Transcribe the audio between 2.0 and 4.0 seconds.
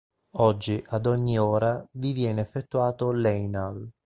viene effettuato l"'Hejnał".